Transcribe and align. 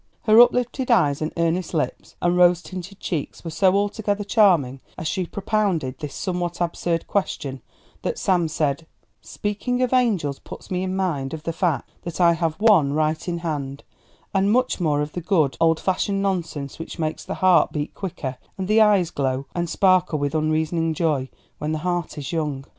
Her 0.23 0.41
uplifted 0.41 0.89
eyes 0.89 1.21
and 1.21 1.31
earnest 1.37 1.75
lips 1.75 2.15
and 2.23 2.35
rose 2.35 2.63
tinted 2.63 2.99
cheeks 2.99 3.43
were 3.43 3.51
so 3.51 3.75
altogether 3.75 4.23
charming 4.23 4.79
as 4.97 5.07
she 5.07 5.27
propounded 5.27 5.99
this 5.99 6.15
somewhat 6.15 6.59
absurd 6.59 7.05
question 7.05 7.61
that 8.01 8.17
Sam 8.17 8.47
said, 8.47 8.87
"Speaking 9.21 9.79
of 9.83 9.93
angels 9.93 10.39
puts 10.39 10.71
me 10.71 10.81
in 10.81 10.95
mind 10.95 11.35
of 11.35 11.43
the 11.43 11.53
fact 11.53 11.87
that 12.01 12.19
I 12.19 12.33
have 12.33 12.55
one 12.55 12.93
right 12.93 13.27
in 13.27 13.37
hand," 13.45 13.83
and 14.33 14.51
much 14.51 14.79
more 14.79 15.01
of 15.01 15.11
the 15.11 15.21
good, 15.21 15.55
old 15.61 15.79
fashioned 15.79 16.23
nonsense 16.23 16.79
which 16.79 16.97
makes 16.97 17.23
the 17.23 17.35
heart 17.35 17.71
beat 17.71 17.93
quicker 17.93 18.37
and 18.57 18.67
the 18.67 18.81
eyes 18.81 19.11
glow 19.11 19.45
and 19.53 19.69
sparkle 19.69 20.17
with 20.17 20.33
unreasoning 20.33 20.95
joy 20.95 21.29
when 21.59 21.73
the 21.73 21.77
heart 21.85 22.17
is 22.17 22.31
young. 22.31 22.65